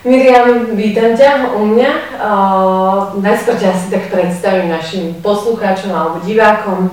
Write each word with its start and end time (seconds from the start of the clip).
Miriam, 0.00 0.64
vítam 0.80 1.12
ťa 1.12 1.60
u 1.60 1.76
mňa. 1.76 1.92
Uh, 2.16 3.20
najskôr 3.20 3.52
ťa 3.60 3.68
asi 3.68 3.92
tak 3.92 4.08
predstavím 4.08 4.72
našim 4.72 5.20
poslucháčom 5.20 5.92
alebo 5.92 6.24
divákom. 6.24 6.88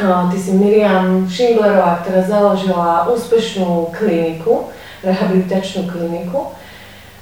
Uh, 0.00 0.24
ty 0.32 0.40
si 0.40 0.56
Miriam 0.56 1.28
Šinglerová, 1.28 2.00
ktorá 2.00 2.24
založila 2.24 3.12
úspešnú 3.12 3.92
kliniku, 3.92 4.72
rehabilitačnú 5.04 5.84
kliniku. 5.92 6.56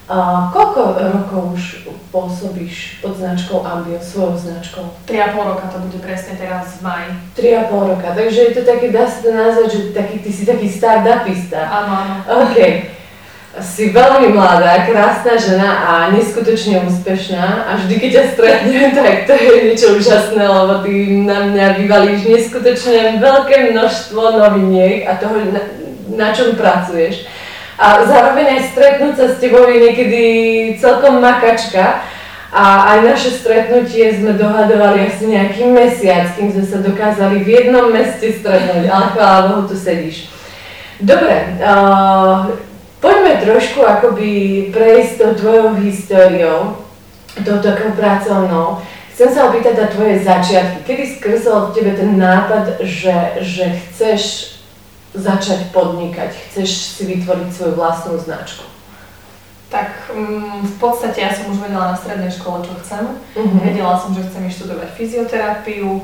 Uh, 0.07 0.55
koľko 0.55 1.03
rokov 1.03 1.43
už 1.59 1.63
pôsobíš 2.15 3.03
pod 3.03 3.19
značkou 3.19 3.67
Ambio, 3.67 3.99
svojou 3.99 4.39
značkou? 4.39 4.87
3,5 5.03 5.35
roka 5.35 5.67
to 5.67 5.83
bude 5.83 5.99
presne 5.99 6.39
teraz 6.39 6.79
v 6.79 6.87
maji. 6.87 7.11
3,5 7.35 7.91
roka, 7.91 8.09
takže 8.15 8.39
je 8.39 8.53
to 8.55 8.63
taký, 8.63 8.95
dá 8.95 9.03
sa 9.11 9.19
to 9.19 9.35
nazvať, 9.35 9.67
že 9.67 9.81
taký, 9.91 10.23
ty 10.23 10.31
si 10.31 10.47
taký 10.47 10.71
startupista. 10.71 11.67
Áno, 11.67 11.91
áno. 12.07 12.15
OK. 12.47 12.98
Si 13.59 13.91
veľmi 13.91 14.35
mladá, 14.35 14.87
krásna 14.87 15.35
žena 15.35 15.71
a 15.83 15.93
neskutočne 16.15 16.87
úspešná 16.87 17.67
a 17.67 17.77
vždy, 17.79 17.95
keď 17.99 18.11
ťa 18.15 18.25
stretnem, 18.35 18.91
tak 18.99 19.27
to 19.27 19.35
je 19.35 19.55
niečo 19.67 19.89
úžasné, 19.99 20.43
lebo 20.47 20.87
ty 20.87 20.93
na 21.27 21.51
mňa 21.51 21.67
vyvalíš 21.83 22.21
neskutočne 22.27 23.19
veľké 23.19 23.75
množstvo 23.75 24.23
noviniek 24.39 25.11
a 25.11 25.19
toho, 25.19 25.43
na, 25.51 25.63
na 26.15 26.29
čom 26.31 26.55
pracuješ. 26.55 27.27
A 27.79 28.03
zároveň 28.03 28.59
aj 28.59 28.75
stretnúť 28.75 29.15
sa 29.15 29.27
s 29.31 29.39
tebou 29.39 29.63
je 29.71 29.79
niekedy 29.79 30.23
celkom 30.83 31.23
makačka. 31.23 32.03
A 32.49 32.97
aj 32.97 32.99
naše 33.05 33.31
stretnutie 33.31 34.09
sme 34.17 34.33
dohadovali 34.33 35.05
asi 35.05 35.29
nejaký 35.29 35.69
mesiac, 35.69 36.33
kým 36.33 36.49
sme 36.49 36.65
sa 36.65 36.81
dokázali 36.81 37.45
v 37.45 37.49
jednom 37.49 37.93
meste 37.93 38.41
stretnúť, 38.41 38.89
ale 38.89 39.07
chvála 39.13 39.41
Bohu, 39.53 39.69
tu 39.69 39.77
sedíš. 39.77 40.33
Dobre, 40.97 41.61
uh, 41.61 42.51
Poďme 42.99 43.39
trošku 43.39 43.87
akoby 43.87 44.31
prejsť 44.75 45.13
tou 45.23 45.33
tvojou 45.39 45.79
históriou, 45.79 46.83
tou 47.47 47.59
takou 47.63 47.95
pracovnou. 47.95 48.83
Chcem 49.15 49.31
sa 49.35 49.51
opýtať 49.51 49.75
na 49.79 49.87
tvoje 49.87 50.23
začiatky. 50.23 50.83
Kedy 50.83 51.05
skrsol 51.19 51.71
v 51.71 51.75
tebe 51.75 51.91
ten 51.95 52.19
nápad, 52.19 52.83
že, 52.83 53.43
že 53.43 53.71
chceš 53.71 54.23
začať 55.15 55.71
podnikať, 55.75 56.35
chceš 56.51 56.99
si 56.99 57.03
vytvoriť 57.07 57.49
svoju 57.51 57.75
vlastnú 57.75 58.19
značku? 58.19 58.67
Tak 59.69 60.11
um, 60.15 60.65
v 60.65 60.75
podstate 60.81 61.21
ja 61.21 61.31
som 61.35 61.53
už 61.53 61.61
vedela 61.61 61.93
na 61.93 61.97
strednej 61.99 62.33
škole, 62.33 62.65
čo 62.65 62.73
chcem. 62.83 63.05
Uh-huh. 63.37 63.59
Vedela 63.61 63.95
som, 64.01 64.17
že 64.17 64.25
chcem 64.25 64.49
študovať 64.49 64.89
fyzioterapiu, 64.97 66.03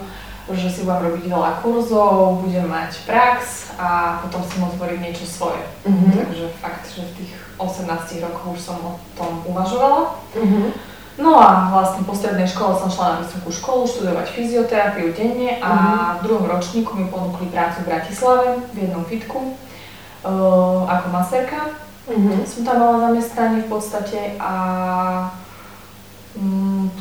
že 0.52 0.68
si 0.68 0.84
budem 0.84 1.08
robiť 1.08 1.24
veľa 1.32 1.64
kurzov, 1.64 2.44
budem 2.44 2.68
mať 2.68 3.00
prax 3.08 3.72
a 3.80 4.20
potom 4.20 4.44
si 4.44 4.60
môcť 4.60 4.76
tvoriť 4.76 4.98
niečo 5.00 5.24
svoje. 5.24 5.64
Mm-hmm. 5.88 6.20
Takže 6.20 6.46
fakt, 6.60 6.84
že 6.92 7.00
v 7.00 7.12
tých 7.24 7.32
18 7.56 8.24
rokoch 8.28 8.52
už 8.52 8.60
som 8.60 8.76
o 8.84 8.92
tom 9.16 9.40
uvažovala. 9.48 10.20
Mm-hmm. 10.36 10.68
No 11.14 11.38
a 11.40 11.72
vlastne 11.72 12.04
po 12.04 12.12
strednej 12.12 12.44
škole 12.44 12.76
som 12.76 12.92
šla 12.92 13.06
na 13.16 13.18
vysokú 13.24 13.48
školu 13.48 13.88
študovať 13.88 14.26
fyzioterapiu 14.36 15.16
denne 15.16 15.62
a 15.64 15.70
mm-hmm. 15.72 16.12
v 16.20 16.22
druhom 16.28 16.44
ročníku 16.44 16.92
mi 16.92 17.08
ponúkli 17.08 17.48
prácu 17.48 17.80
v 17.80 17.88
Bratislave 17.88 18.48
v 18.74 18.76
jednom 18.84 19.04
fitku 19.08 19.40
uh, 19.48 20.84
ako 20.84 21.06
maserka. 21.08 21.72
Mm-hmm. 22.04 22.44
Som 22.44 22.68
tam 22.68 22.76
mala 22.84 22.96
zamestnanie 23.08 23.64
v 23.64 23.68
podstate 23.72 24.36
a 24.36 24.52
um, 26.36 26.92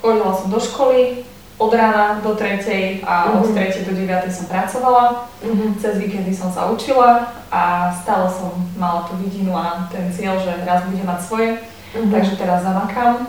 chodila 0.00 0.32
som 0.32 0.48
do 0.48 0.56
školy, 0.56 1.27
od 1.58 1.74
rána 1.74 2.22
do 2.22 2.38
tretej 2.38 3.02
a 3.02 3.34
od 3.34 3.50
mhm. 3.50 3.54
tretej 3.54 3.82
do 3.84 3.92
9 3.98 4.30
som 4.30 4.46
pracovala. 4.46 5.26
Mm-hmm. 5.42 5.70
Cez 5.82 5.98
víkendy 5.98 6.30
som 6.30 6.54
sa 6.54 6.70
učila 6.70 7.34
a 7.50 7.90
stále 7.90 8.30
som 8.30 8.54
mala 8.78 9.10
tú 9.10 9.18
vidinu 9.18 9.50
a 9.58 9.90
ten 9.90 10.06
cieľ, 10.14 10.38
že 10.38 10.54
raz 10.62 10.86
budem 10.86 11.02
mať 11.02 11.20
svoje. 11.26 11.50
Mm-hmm. 11.58 12.14
Takže 12.14 12.32
teraz 12.38 12.62
zamakám 12.62 13.26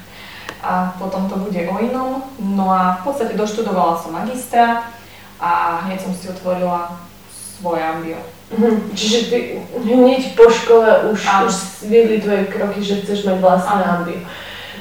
a 0.70 0.94
potom 1.02 1.26
to 1.26 1.34
bude 1.42 1.58
o 1.66 1.76
inom. 1.82 2.22
No 2.38 2.70
a 2.70 3.02
v 3.02 3.10
podstate 3.10 3.34
doštudovala 3.34 3.98
som 3.98 4.14
magistra 4.14 4.86
a 5.42 5.82
hneď 5.90 5.98
som 6.06 6.14
si 6.14 6.30
otvorila 6.30 6.94
svoje 7.58 7.82
ambio. 7.82 8.22
Mm-hmm. 8.54 8.94
Čiže 8.94 9.18
ty 9.34 9.38
hneď 9.82 10.38
po 10.38 10.46
škole 10.46 11.10
už, 11.10 11.26
už 11.26 11.54
viedli 11.90 12.22
tvoje 12.22 12.46
kroky, 12.54 12.78
že 12.86 13.02
chceš 13.02 13.26
mať 13.26 13.42
vlastné 13.42 13.82
ambio. 13.82 14.22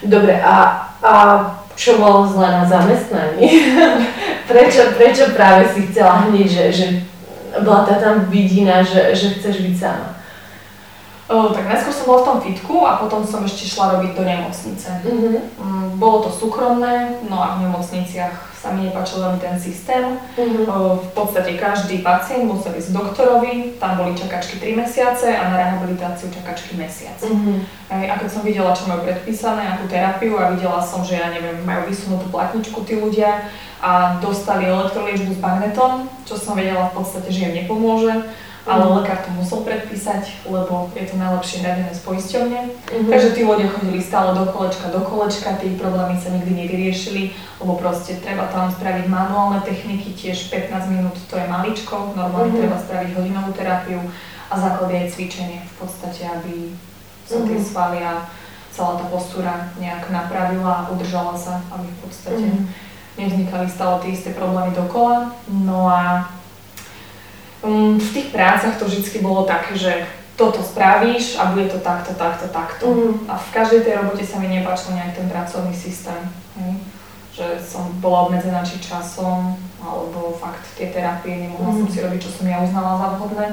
Dobre, 0.03 0.35
a, 0.37 0.55
a 1.01 1.13
čo 1.75 1.97
bolo 1.97 2.27
zle 2.29 2.47
na 2.51 2.63
zamestnaní? 2.65 3.45
prečo, 4.49 4.93
prečo 4.97 5.33
práve 5.33 5.69
si 5.73 5.89
chcela 5.89 6.29
hneď, 6.29 6.47
že, 6.49 6.63
že 6.71 6.85
bola 7.61 7.85
tá 7.85 8.01
tam 8.01 8.29
vidina, 8.29 8.81
že, 8.81 9.13
že 9.13 9.37
chceš 9.37 9.61
byť 9.61 9.75
sama? 9.77 10.22
O, 11.33 11.49
tak 11.49 11.65
najskôr 11.65 11.89
som 11.89 12.05
bola 12.05 12.21
v 12.21 12.27
tom 12.29 12.39
fitku 12.45 12.75
a 12.85 13.01
potom 13.01 13.25
som 13.25 13.41
ešte 13.41 13.65
šla 13.65 13.97
robiť 13.97 14.11
do 14.13 14.21
nemocnice. 14.21 14.89
Mm-hmm. 15.01 15.35
Mm, 15.57 15.87
bolo 15.97 16.29
to 16.29 16.29
súkromné, 16.29 17.25
no 17.25 17.41
a 17.41 17.57
v 17.57 17.65
nemocniciach 17.65 18.53
sa 18.63 18.71
mi 18.71 18.87
nepáčil 18.87 19.19
veľmi 19.19 19.43
ten 19.43 19.59
systém. 19.59 20.15
Uh-huh. 20.39 20.95
V 20.95 21.09
podstate 21.11 21.59
každý 21.59 21.99
pacient 21.99 22.47
musel 22.47 22.71
ísť 22.79 22.95
doktorovi, 22.95 23.75
tam 23.75 23.99
boli 23.99 24.15
čakačky 24.15 24.55
3 24.55 24.79
mesiace 24.79 25.35
a 25.35 25.51
na 25.51 25.55
rehabilitáciu 25.59 26.31
čakačky 26.31 26.79
mesiac. 26.79 27.19
Uh-huh. 27.19 27.59
A 27.91 28.15
keď 28.15 28.29
som 28.31 28.47
videla, 28.47 28.71
čo 28.71 28.87
majú 28.87 29.03
predpísané, 29.03 29.67
akú 29.67 29.91
terapiu 29.91 30.39
a 30.39 30.55
videla 30.55 30.79
som, 30.79 31.03
že 31.03 31.19
ja 31.19 31.27
neviem, 31.27 31.59
majú 31.67 31.91
vysunutú 31.91 32.31
platničku 32.31 32.87
tí 32.87 32.95
ľudia 32.95 33.51
a 33.83 34.23
dostali 34.23 34.71
elektroliečbu 34.71 35.35
s 35.35 35.43
magnetom, 35.43 36.07
čo 36.23 36.39
som 36.39 36.55
vedela 36.55 36.87
v 36.95 37.03
podstate, 37.03 37.35
že 37.35 37.51
im 37.51 37.67
nepomôže, 37.67 38.15
ale 38.63 38.87
mm. 38.87 38.93
lekár 38.95 39.19
to 39.27 39.31
musel 39.35 39.59
predpísať, 39.67 40.47
lebo 40.47 40.87
je 40.95 41.03
to 41.03 41.19
najlepšie 41.19 41.67
radené 41.67 41.91
z 41.91 41.99
poisťovne. 42.07 42.59
Mm-hmm. 42.71 43.11
Takže 43.11 43.29
tí 43.35 43.41
ľudia 43.43 43.67
chodili 43.67 43.99
stále 43.99 44.31
do 44.39 44.47
kolečka, 44.47 44.87
do 44.87 45.03
kolečka, 45.03 45.59
tie 45.59 45.75
problémy 45.75 46.15
sa 46.15 46.31
nikdy 46.31 46.63
nevyriešili, 46.63 47.35
lebo 47.59 47.75
proste 47.75 48.23
treba 48.23 48.47
tam 48.47 48.71
spraviť 48.71 49.05
manuálne 49.11 49.59
techniky, 49.67 50.15
tiež 50.15 50.47
15 50.47 50.95
minút 50.95 51.15
to 51.27 51.35
je 51.35 51.43
maličko, 51.43 52.15
normálne 52.15 52.55
mm-hmm. 52.55 52.61
treba 52.63 52.77
spraviť 52.79 53.09
hodinovú 53.19 53.51
terapiu 53.51 53.99
a 54.47 54.53
základ 54.55 54.89
je 54.95 55.11
cvičenie 55.11 55.59
v 55.59 55.73
podstate, 55.83 56.23
aby 56.23 56.71
sa 57.27 57.43
mm-hmm. 57.43 57.49
tie 57.51 57.59
svaly 57.59 57.99
a 57.99 58.31
celá 58.71 58.95
tá 58.95 59.05
postúra 59.11 59.75
nejak 59.75 60.07
napravila 60.07 60.87
a 60.87 60.89
udržala 60.95 61.35
sa, 61.35 61.59
aby 61.75 61.83
v 61.83 61.99
podstate 61.99 62.47
mm-hmm. 62.47 63.19
nevznikali 63.19 63.67
stále 63.67 63.99
tie 64.07 64.15
isté 64.15 64.31
problémy 64.31 64.71
dokola. 64.71 65.35
No 65.51 65.91
a 65.91 66.31
Um, 67.63 67.95
v 67.95 68.09
tých 68.11 68.27
prácach 68.35 68.75
to 68.75 68.85
vždy 68.85 69.23
bolo 69.23 69.47
také, 69.47 69.79
že 69.79 70.03
toto 70.35 70.59
spravíš 70.59 71.39
a 71.39 71.55
bude 71.55 71.71
to 71.71 71.79
takto, 71.79 72.11
takto, 72.13 72.51
takto. 72.51 72.85
Mm. 72.91 73.29
A 73.31 73.39
v 73.39 73.49
každej 73.55 73.87
tej 73.87 73.93
robote 74.03 74.25
sa 74.27 74.41
mi 74.41 74.51
nepáčil 74.51 74.99
nejak 74.99 75.15
ten 75.15 75.31
pracovný 75.31 75.71
systém. 75.71 76.19
Hej? 76.59 76.73
Že 77.33 77.45
som 77.63 77.83
bola 78.03 78.27
obmedzená 78.27 78.65
či 78.67 78.83
časom, 78.83 79.55
alebo 79.79 80.35
fakt 80.35 80.75
tie 80.75 80.91
terapie, 80.91 81.47
nemohla 81.47 81.71
mm. 81.71 81.79
som 81.85 81.87
si 81.87 81.99
robiť, 82.03 82.19
čo 82.19 82.31
som 82.35 82.45
ja 82.51 82.59
uznala 82.59 82.99
za 82.99 83.07
vhodné. 83.15 83.47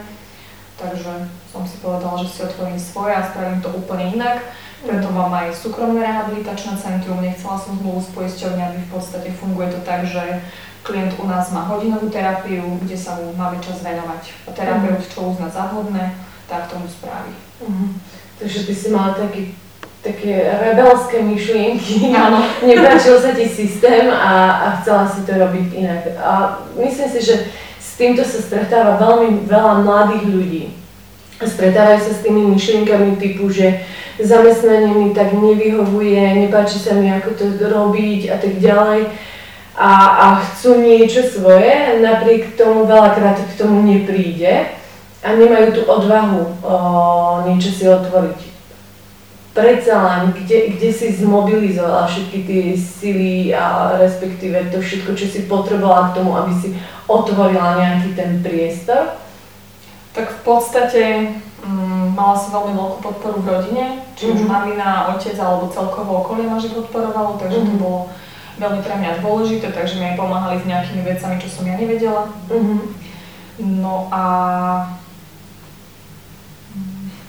Takže 0.80 1.12
som 1.52 1.62
si 1.68 1.76
povedala, 1.84 2.24
že 2.24 2.28
si 2.32 2.40
otvorím 2.40 2.80
svoje 2.80 3.12
a 3.12 3.28
spravím 3.28 3.60
to 3.60 3.68
úplne 3.76 4.16
inak. 4.16 4.40
Preto 4.80 5.12
mhm. 5.12 5.16
mám 5.16 5.32
aj 5.36 5.52
súkromné 5.52 6.00
rehabilitačné 6.00 6.80
centrum, 6.80 7.20
nechcela 7.20 7.60
som 7.60 7.76
zmluvu 7.76 8.00
s 8.00 8.08
poisťovňami, 8.16 8.88
v 8.88 8.90
podstate 8.90 9.28
funguje 9.36 9.76
to 9.76 9.80
tak, 9.84 10.08
že 10.08 10.40
klient 10.90 11.14
u 11.22 11.26
nás 11.26 11.52
má 11.54 11.62
hodinovú 11.70 12.10
terapiu, 12.10 12.78
kde 12.82 12.98
sa 12.98 13.14
mu 13.14 13.30
máme 13.38 13.62
čas 13.62 13.78
venovať. 13.86 14.50
Terapeut, 14.50 15.06
čo 15.06 15.30
uzná 15.30 15.46
za 15.46 15.70
vhodné, 15.70 16.18
tak 16.50 16.66
tomu 16.66 16.90
spraví. 16.90 17.30
Uh-huh. 17.62 17.94
Takže 18.42 18.66
ty 18.66 18.74
si 18.74 18.90
mala 18.90 19.14
taký, 19.14 19.54
také 20.02 20.50
rebelské 20.50 21.22
myšlienky, 21.22 22.10
áno. 22.10 22.42
nepáčil 22.66 23.22
sa 23.22 23.30
ti 23.30 23.46
systém 23.46 24.10
a, 24.10 24.66
a 24.66 24.66
chcela 24.82 25.06
si 25.06 25.22
to 25.22 25.32
robiť 25.38 25.66
inak. 25.78 26.02
A 26.18 26.58
myslím 26.74 27.08
si, 27.14 27.20
že 27.22 27.34
s 27.78 27.94
týmto 27.94 28.26
sa 28.26 28.42
stretáva 28.42 28.98
veľmi 28.98 29.46
veľa 29.46 29.86
mladých 29.86 30.26
ľudí. 30.26 30.64
Stretávajú 31.40 32.00
sa 32.04 32.12
s 32.12 32.20
tými 32.20 32.52
myšlienkami 32.52 33.16
typu, 33.16 33.48
že 33.48 33.80
zamestnanie 34.20 34.92
mi 34.92 35.16
tak 35.16 35.32
nevyhovuje, 35.32 36.20
nepáči 36.44 36.76
sa 36.76 36.92
mi, 36.92 37.08
ako 37.08 37.32
to 37.32 37.44
robiť 37.56 38.28
a 38.28 38.36
tak 38.36 38.60
ďalej 38.60 39.30
a, 39.80 39.92
a 40.12 40.26
chcú 40.44 40.76
niečo 40.84 41.24
svoje, 41.24 42.04
napriek 42.04 42.52
tomu 42.52 42.84
veľakrát 42.84 43.40
k 43.40 43.56
tomu 43.56 43.80
nepríde 43.80 44.76
a 45.24 45.28
nemajú 45.32 45.72
tú 45.72 45.82
odvahu 45.88 46.40
o, 46.60 46.74
niečo 47.48 47.72
si 47.72 47.88
otvoriť. 47.88 48.52
Predsa 49.56 49.94
len, 50.04 50.22
kde, 50.36 50.76
kde 50.76 50.90
si 50.92 51.16
zmobilizovala 51.16 52.04
všetky 52.04 52.38
tie 52.44 52.64
sily 52.76 53.56
a 53.56 53.96
respektíve 53.96 54.68
to 54.68 54.84
všetko, 54.84 55.16
čo 55.16 55.26
si 55.26 55.48
potrebovala 55.48 56.12
k 56.12 56.16
tomu, 56.20 56.36
aby 56.36 56.52
si 56.60 56.68
otvorila 57.08 57.80
nejaký 57.80 58.12
ten 58.12 58.44
priestor? 58.44 59.16
Tak 60.12 60.28
v 60.28 60.40
podstate 60.44 61.02
mm, 61.64 62.12
mala 62.12 62.36
som 62.36 62.52
veľmi 62.52 62.76
veľkú 62.76 62.98
podporu 63.00 63.40
v 63.40 63.48
rodine, 63.48 63.84
či 64.12 64.28
už 64.28 64.44
mm-hmm. 64.44 64.52
mamina, 64.52 65.08
otec 65.16 65.34
alebo 65.40 65.72
celkovo 65.72 66.20
okolie 66.20 66.44
ma 66.44 66.60
že 66.60 66.68
podporovalo, 66.68 67.40
takže 67.40 67.64
mm-hmm. 67.64 67.72
to 67.72 67.76
mhm. 67.80 67.82
bolo 67.82 68.00
veľmi 68.60 68.80
pre 68.84 68.94
mňa 69.00 69.24
dôležité, 69.24 69.72
takže 69.72 69.96
mi 69.96 70.12
aj 70.12 70.20
pomáhali 70.20 70.60
s 70.60 70.68
nejakými 70.68 71.02
vecami, 71.02 71.40
čo 71.40 71.48
som 71.48 71.64
ja 71.64 71.80
nevedela. 71.80 72.28
Mm-hmm. 72.52 72.80
No 73.80 74.06
a... 74.12 74.22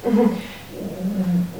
Mm-hmm. 0.02 0.30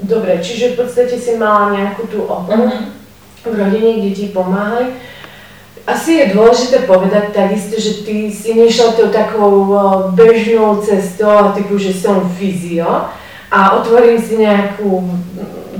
dobre, 0.02 0.42
čiže 0.42 0.74
v 0.74 0.84
podstate 0.84 1.14
si 1.16 1.38
mala 1.40 1.72
nejakú 1.72 2.04
tú 2.10 2.28
oporu 2.28 2.68
mm-hmm. 2.68 3.48
v 3.48 3.54
rodine, 3.56 3.90
kde 4.02 4.10
ti 4.12 4.26
pomáhali. 4.28 4.92
Asi 5.82 6.22
je 6.22 6.30
dôležité 6.30 6.86
povedať 6.86 7.34
takisto, 7.34 7.74
že 7.74 8.06
ty 8.06 8.30
si 8.30 8.54
nešla 8.54 8.94
tou 8.94 9.10
takou 9.10 9.74
bežnou 10.14 10.78
cestou, 10.78 11.50
typu, 11.58 11.74
že 11.74 11.90
som 11.90 12.22
fyzio 12.38 13.10
a 13.50 13.58
otvorím 13.74 14.14
si 14.22 14.38
nejakú 14.38 15.02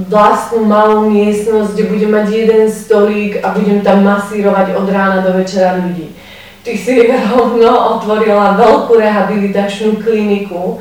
vlastnú 0.09 0.65
malú 0.65 1.11
miestnosť, 1.11 1.75
kde 1.75 1.85
budem 1.91 2.11
mať 2.15 2.27
jeden 2.31 2.63
stolík 2.71 3.43
a 3.45 3.55
budem 3.55 3.83
tam 3.83 4.07
masírovať 4.07 4.75
od 4.79 4.87
rána 4.89 5.21
do 5.23 5.37
večera 5.37 5.79
ľudí. 5.79 6.15
Ty 6.63 6.73
si 6.79 7.11
rovno 7.11 7.99
otvorila 7.99 8.55
veľkú 8.55 8.95
rehabilitačnú 8.95 9.99
kliniku. 9.99 10.79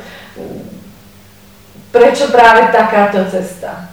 Prečo 1.89 2.29
práve 2.29 2.69
takáto 2.69 3.25
cesta? 3.27 3.89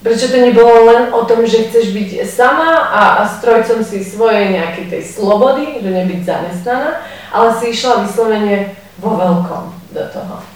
Prečo 0.00 0.30
to 0.30 0.38
nebolo 0.38 0.86
len 0.88 1.02
o 1.12 1.26
tom, 1.26 1.42
že 1.44 1.66
chceš 1.68 1.92
byť 1.92 2.10
sama 2.24 2.88
a, 2.94 3.02
a 3.20 3.22
strojcom 3.26 3.82
si 3.82 4.06
svojej 4.06 4.54
nejakej 4.54 4.86
tej 4.86 5.02
slobody, 5.02 5.82
že 5.82 5.90
nebyť 5.90 6.20
zamestnaná, 6.22 7.02
ale 7.34 7.48
si 7.58 7.74
išla 7.74 8.06
vyslovene 8.06 8.72
vo 9.02 9.18
veľkom 9.18 9.64
do 9.92 10.04
toho. 10.14 10.55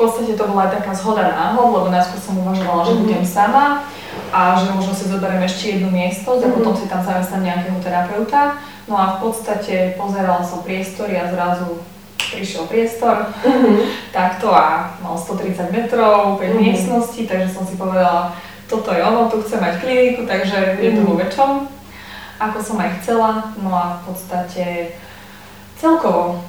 V 0.00 0.08
podstate 0.08 0.32
to 0.32 0.48
bola 0.48 0.64
aj 0.64 0.80
taká 0.80 0.96
zhoda 0.96 1.28
náhod, 1.28 1.76
lebo 1.76 1.92
najskôr 1.92 2.16
som 2.16 2.40
uvažovala, 2.40 2.88
že 2.88 2.96
mm-hmm. 2.96 3.04
budem 3.04 3.24
sama 3.28 3.84
a 4.32 4.56
že 4.56 4.72
možno 4.72 4.96
si 4.96 5.04
zoberiem 5.12 5.44
ešte 5.44 5.76
jednu 5.76 5.92
miesto, 5.92 6.40
mm-hmm. 6.40 6.48
a 6.48 6.56
potom 6.56 6.72
si 6.72 6.88
tam 6.88 7.04
zamestnám 7.04 7.44
nejakého 7.44 7.78
terapeuta. 7.84 8.56
No 8.88 8.96
a 8.96 9.20
v 9.20 9.28
podstate 9.28 9.92
pozerala 10.00 10.40
som 10.40 10.64
priestory 10.64 11.20
a 11.20 11.28
zrazu 11.28 11.84
prišiel 12.16 12.64
priestor, 12.64 13.28
mm-hmm. 13.44 13.76
takto 14.16 14.48
a 14.48 14.96
mal 15.04 15.20
130 15.20 15.68
metrov, 15.68 16.40
5 16.40 16.48
mm-hmm. 16.48 16.56
miestností, 16.64 17.28
takže 17.28 17.52
som 17.52 17.68
si 17.68 17.76
povedala, 17.76 18.32
toto 18.72 18.96
je 18.96 19.04
ono, 19.04 19.28
tu 19.28 19.44
chcem 19.44 19.60
mať 19.60 19.84
kliniku, 19.84 20.24
takže 20.24 20.80
je 20.80 20.96
to 20.96 21.04
vo 21.04 21.20
väčšom, 21.20 21.68
ako 22.40 22.56
som 22.64 22.80
aj 22.80 23.04
chcela. 23.04 23.52
No 23.60 23.68
a 23.68 24.00
v 24.00 24.16
podstate 24.16 24.96
celkovo 25.76 26.40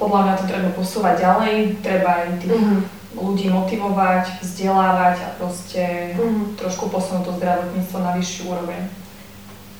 podľa 0.00 0.20
mňa 0.24 0.34
to 0.40 0.44
treba 0.48 0.70
posúvať 0.74 1.14
ďalej, 1.20 1.54
treba 1.84 2.10
aj 2.24 2.28
tých 2.40 2.56
mm-hmm. 2.56 2.80
ľudí 3.16 3.46
motivovať, 3.52 4.24
vzdelávať 4.40 5.16
a 5.22 5.28
proste 5.36 5.82
mm-hmm. 6.16 6.56
trošku 6.58 6.88
posunúť 6.88 7.24
to 7.28 7.32
zdravotníctvo 7.38 7.98
na 8.00 8.10
vyššiu 8.16 8.42
úroveň. 8.48 8.82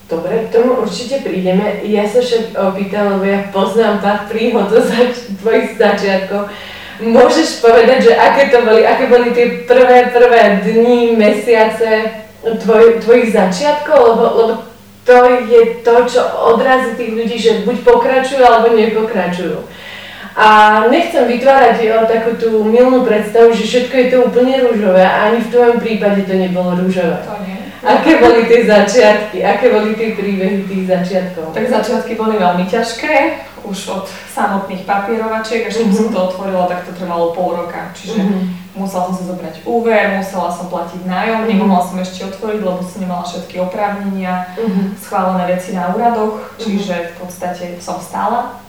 Dobre, 0.05 0.35
k 0.47 0.53
tomu 0.53 0.85
určite 0.85 1.25
prídeme. 1.25 1.81
Ja 1.89 2.05
sa 2.05 2.21
však 2.21 2.53
opýtam, 2.53 3.17
lebo 3.17 3.25
ja 3.25 3.41
poznám 3.49 4.05
pár 4.05 4.29
príhod 4.29 4.69
zo 4.69 4.85
zač- 4.85 5.33
tvojich 5.41 5.81
začiatkov 5.81 6.53
Môžeš 7.03 7.59
povedať, 7.59 8.07
že 8.07 8.13
aké 8.15 8.55
to 8.55 8.63
boli, 8.63 8.87
aké 8.87 9.11
boli 9.11 9.35
tie 9.35 9.67
prvé, 9.67 10.15
prvé 10.15 10.63
dni, 10.63 11.19
mesiace 11.19 12.23
tvoj, 12.63 13.03
tvojich 13.03 13.35
začiatkov, 13.35 13.99
lebo, 14.15 14.25
lebo 14.39 14.55
to 15.03 15.19
je 15.51 15.63
to, 15.83 15.95
čo 16.07 16.23
odrazí 16.55 16.95
tých 16.95 17.13
ľudí, 17.13 17.37
že 17.37 17.67
buď 17.67 17.83
pokračujú, 17.83 18.41
alebo 18.47 18.79
nepokračujú. 18.79 19.59
A 20.35 20.47
nechcem 20.91 21.31
vytvárať 21.31 21.87
jo, 21.87 21.97
takú 22.11 22.35
tú 22.35 22.67
milnú 22.67 23.07
predstavu, 23.07 23.55
že 23.55 23.63
všetko 23.63 23.95
je 23.95 24.07
to 24.11 24.17
úplne 24.27 24.67
rúžové 24.67 25.07
a 25.07 25.31
ani 25.31 25.47
v 25.47 25.51
tvojom 25.55 25.79
prípade 25.79 26.27
to 26.27 26.35
nebolo 26.35 26.75
rúžové. 26.75 27.23
To 27.23 27.39
nie. 27.47 27.65
Aké 27.85 28.17
boli 28.17 28.49
tie 28.49 28.65
začiatky? 28.65 29.45
Aké 29.45 29.69
boli 29.69 29.93
tie 29.93 30.17
príbehy 30.17 30.65
tých 30.65 30.89
začiatkov? 30.89 31.53
Tak 31.53 31.69
začiatky 31.69 32.17
boli 32.17 32.41
veľmi 32.41 32.65
ťažké 32.65 33.15
už 33.65 33.79
od 33.89 34.05
samotných 34.33 34.85
papierovačiek, 34.85 35.69
až 35.69 35.81
mm-hmm. 35.81 35.97
som 35.97 36.07
to 36.13 36.19
otvorila, 36.21 36.69
tak 36.69 36.85
to 36.85 36.93
trvalo 36.93 37.33
pol 37.33 37.57
roka. 37.57 37.93
Čiže 37.97 38.21
mm-hmm. 38.21 38.43
musela 38.77 39.09
som 39.09 39.17
si 39.17 39.25
zobrať 39.25 39.65
úver, 39.65 40.21
musela 40.21 40.53
som 40.53 40.69
platiť 40.69 41.01
nájom, 41.09 41.45
mm-hmm. 41.45 41.53
nemohla 41.57 41.81
som 41.81 41.97
ešte 42.01 42.29
otvoriť, 42.29 42.61
lebo 42.61 42.81
som 42.85 43.01
nemala 43.01 43.25
všetky 43.25 43.57
oprávnenia, 43.61 44.53
mm-hmm. 44.57 44.87
schválené 45.01 45.45
veci 45.57 45.73
na 45.73 45.93
úradoch, 45.97 46.41
mhm. 46.41 46.61
čiže 46.61 46.95
v 47.13 47.15
podstate 47.25 47.65
som 47.81 47.97
stála. 48.01 48.64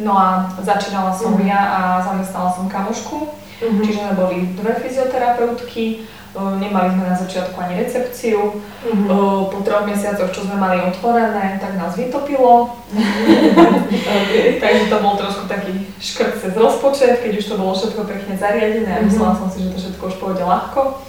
No 0.00 0.16
a 0.16 0.48
začínala 0.62 1.12
som 1.12 1.36
mm-hmm. 1.36 1.50
ja 1.52 1.60
a 1.60 1.80
zamestnala 2.00 2.48
som 2.48 2.64
kamošku, 2.68 3.28
mm-hmm. 3.28 3.82
čiže 3.84 4.00
sme 4.00 4.14
boli 4.16 4.36
dve 4.56 4.72
fyzioterapeutky, 4.80 6.08
Nemali 6.32 6.96
sme 6.96 7.12
na 7.12 7.12
začiatku 7.12 7.60
ani 7.60 7.84
recepciu. 7.84 8.56
Mm-hmm. 8.88 9.04
Po 9.52 9.58
troch 9.60 9.84
mesiacoch, 9.84 10.32
čo 10.32 10.48
sme 10.48 10.56
mali 10.56 10.80
otvorené, 10.80 11.60
tak 11.60 11.76
nás 11.76 11.92
vytopilo. 11.92 12.72
okay. 12.88 14.56
Takže 14.64 14.88
to 14.88 14.96
bol 15.04 15.20
trošku 15.20 15.44
taký 15.44 15.84
škrt 16.00 16.40
cez 16.40 16.56
rozpočet, 16.56 17.20
keď 17.20 17.36
už 17.36 17.46
to 17.52 17.60
bolo 17.60 17.76
všetko 17.76 18.08
pekne 18.08 18.32
zariadené 18.40 18.88
a 18.88 19.04
mm-hmm. 19.04 19.12
myslela 19.12 19.36
som 19.36 19.48
si, 19.52 19.60
že 19.60 19.76
to 19.76 19.78
všetko 19.84 20.02
už 20.08 20.16
pôjde 20.16 20.44
ľahko. 20.48 21.04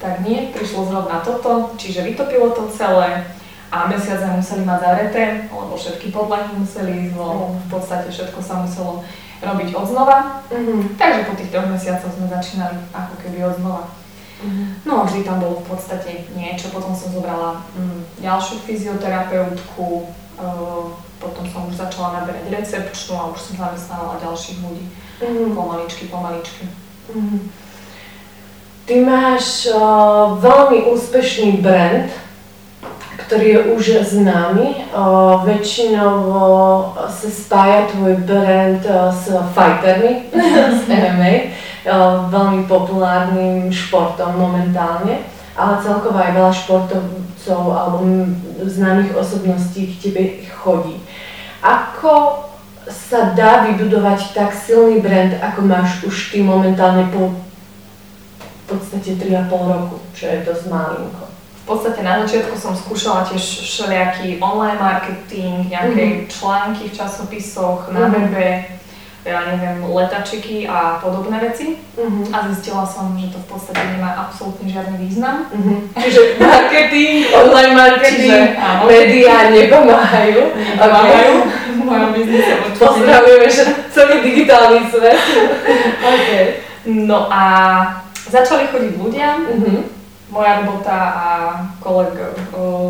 Tak 0.00 0.24
nie, 0.24 0.48
prišlo 0.56 0.88
zrovna 0.88 1.20
toto, 1.20 1.76
čiže 1.76 2.08
vytopilo 2.08 2.56
to 2.56 2.72
celé 2.72 3.28
a 3.72 3.88
mesiac 3.88 4.20
sme 4.20 4.36
museli 4.36 4.68
mať 4.68 4.78
zavreté, 4.84 5.24
lebo 5.48 5.72
všetky 5.72 6.12
podlahy 6.12 6.52
museli 6.60 7.08
ísť, 7.08 7.16
lebo 7.16 7.56
v 7.56 7.66
podstate 7.72 8.12
všetko 8.12 8.44
sa 8.44 8.60
muselo 8.60 9.00
robiť 9.40 9.68
od 9.72 9.86
znova. 9.88 10.44
Mm-hmm. 10.52 11.00
Takže 11.00 11.20
po 11.24 11.32
tých 11.40 11.48
troch 11.48 11.68
mesiacoch 11.72 12.12
sme 12.12 12.28
začínali 12.28 12.76
ako 12.92 13.14
keby 13.24 13.38
od 13.48 13.56
znova. 13.56 13.82
Mm-hmm. 14.44 14.66
No 14.84 14.92
a 15.00 15.02
vždy 15.08 15.20
tam 15.24 15.40
bolo 15.40 15.64
v 15.64 15.68
podstate 15.72 16.28
niečo, 16.36 16.68
potom 16.68 16.92
som 16.92 17.16
zobrala 17.16 17.64
mm, 17.72 18.20
ďalšiu 18.20 18.60
fyzioterapeutku, 18.60 20.04
uh, 20.36 20.92
potom 21.16 21.44
som 21.48 21.64
už 21.72 21.80
začala 21.80 22.22
naberať 22.22 22.52
recepčnú 22.52 23.16
a 23.16 23.32
už 23.32 23.40
som 23.40 23.54
zamestnávala 23.56 24.20
ďalších 24.20 24.60
ľudí. 24.60 24.84
Mm-hmm. 25.24 25.48
Pomaličky, 25.56 26.12
pomaličky. 26.12 26.68
Mm-hmm. 27.08 27.40
Ty 28.84 28.94
máš 29.00 29.64
uh, 29.72 30.36
veľmi 30.44 30.92
úspešný 30.92 31.64
brand, 31.64 32.12
ktorý 33.16 33.46
je 33.48 33.60
už 33.76 33.84
známy. 34.08 34.88
Uh, 34.92 35.44
väčšinou 35.44 36.16
sa 37.08 37.28
spája 37.28 37.88
tvoj 37.92 38.22
brand 38.24 38.80
uh, 38.88 39.12
s 39.12 39.28
fightermi, 39.52 40.32
s 40.78 40.88
MMA. 40.88 41.62
Eh, 41.82 42.18
veľmi 42.30 42.70
populárnym 42.70 43.66
športom 43.66 44.38
momentálne, 44.38 45.26
ale 45.58 45.82
celkovo 45.82 46.14
aj 46.14 46.30
veľa 46.30 46.52
športovcov 46.54 47.62
alebo 47.74 48.06
známych 48.62 49.10
osobností 49.10 49.90
k 49.90 49.94
tebe 49.98 50.22
chodí. 50.62 51.02
Ako 51.58 52.46
sa 52.86 53.34
dá 53.34 53.66
vybudovať 53.66 54.30
tak 54.30 54.54
silný 54.54 55.02
brand, 55.02 55.34
ako 55.42 55.66
máš 55.66 56.06
už 56.06 56.30
ty 56.30 56.38
momentálne 56.38 57.10
po 57.10 57.34
v 58.38 58.78
podstate 58.78 59.18
3,5 59.18 59.50
roku, 59.50 59.98
čo 60.14 60.30
je 60.30 60.38
dosť 60.46 60.70
malinko? 60.70 61.21
Podstate 61.72 62.04
na 62.04 62.20
začiatku 62.20 62.52
som 62.60 62.76
skúšala 62.76 63.24
tiež 63.32 63.40
všelijaký 63.40 64.36
online 64.44 64.76
marketing, 64.76 65.72
nejaké 65.72 66.04
mm-hmm. 66.04 66.28
články 66.28 66.84
v 66.84 66.96
časopisoch, 67.00 67.88
na 67.88 68.12
mm-hmm. 68.12 68.28
webe, 68.28 68.48
ja 69.24 69.40
neviem, 69.48 69.80
letačiky 69.88 70.68
a 70.68 71.00
podobné 71.00 71.40
veci. 71.40 71.80
Uh-huh. 71.96 72.28
A 72.28 72.44
zistila 72.52 72.84
som, 72.84 73.16
že 73.16 73.32
to 73.32 73.40
v 73.40 73.48
podstate 73.56 73.80
nemá 73.96 74.20
absolútne 74.20 74.68
žiadny 74.68 75.00
význam. 75.00 75.48
Uh-huh. 75.48 75.80
Čiže 76.04 76.36
marketing, 76.44 77.32
online 77.40 77.72
marketing, 77.72 78.52
Čiže, 78.52 78.84
médiá 78.84 79.36
nepomáhajú. 79.48 80.40
Nepomáhajú. 80.52 81.34
V 81.72 81.80
mojom 81.88 82.10
biznise 82.12 82.52
Pozdravujeme 82.76 83.48
celý 83.88 84.16
digitálny 84.20 84.92
svet. 84.92 85.16
okay. 86.12 86.44
No 86.84 87.32
a 87.32 87.42
začali 88.28 88.68
chodiť 88.68 88.92
ľudia. 89.00 89.40
Uh-huh. 89.40 90.01
Moja 90.32 90.64
robota 90.64 90.96
a 90.96 91.28
koleg, 91.76 92.16